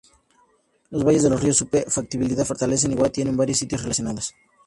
Los 0.89 1.03
valles 1.03 1.21
de 1.21 1.29
los 1.29 1.43
ríos 1.43 1.57
Supe, 1.57 1.85
Pativilca, 1.95 2.43
Fortaleza 2.43 2.87
y 2.87 2.95
Huaura 2.95 3.11
tienen 3.11 3.37
varios 3.37 3.59
sitios 3.59 3.83
relacionados. 3.83 4.33